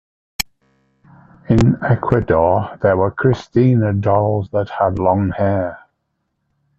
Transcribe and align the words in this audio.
In 1.47 1.77
Ecuador, 1.83 2.75
there 2.81 2.97
were 2.97 3.11
Christina 3.11 3.93
Dolls 3.93 4.49
that 4.49 4.69
had 4.71 4.97
long 4.97 5.29
hair. 5.29 5.83